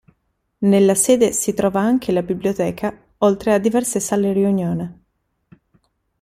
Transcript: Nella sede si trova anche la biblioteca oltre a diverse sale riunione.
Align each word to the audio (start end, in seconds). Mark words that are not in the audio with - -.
Nella 0.63 0.95
sede 0.95 1.31
si 1.31 1.53
trova 1.53 1.79
anche 1.79 2.11
la 2.11 2.23
biblioteca 2.23 2.91
oltre 3.19 3.53
a 3.53 3.59
diverse 3.59 3.99
sale 3.99 4.33
riunione. 4.33 5.01